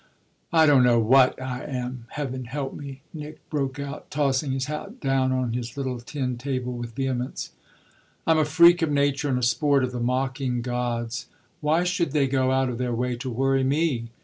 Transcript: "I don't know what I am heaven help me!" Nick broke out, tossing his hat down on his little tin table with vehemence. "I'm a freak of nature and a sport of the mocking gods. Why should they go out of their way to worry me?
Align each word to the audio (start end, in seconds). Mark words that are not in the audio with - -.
"I 0.51 0.65
don't 0.65 0.81
know 0.83 0.97
what 0.97 1.39
I 1.39 1.61
am 1.63 2.07
heaven 2.09 2.45
help 2.45 2.73
me!" 2.73 3.01
Nick 3.13 3.47
broke 3.51 3.79
out, 3.79 4.09
tossing 4.09 4.51
his 4.51 4.65
hat 4.65 4.99
down 4.99 5.31
on 5.31 5.53
his 5.53 5.77
little 5.77 5.99
tin 5.99 6.39
table 6.39 6.73
with 6.73 6.95
vehemence. 6.95 7.51
"I'm 8.25 8.39
a 8.39 8.43
freak 8.45 8.81
of 8.81 8.89
nature 8.89 9.29
and 9.29 9.37
a 9.37 9.43
sport 9.43 9.83
of 9.83 9.91
the 9.91 9.99
mocking 9.99 10.63
gods. 10.63 11.27
Why 11.59 11.83
should 11.83 12.13
they 12.13 12.25
go 12.25 12.49
out 12.49 12.67
of 12.69 12.79
their 12.79 12.95
way 12.95 13.15
to 13.17 13.29
worry 13.29 13.63
me? 13.63 14.09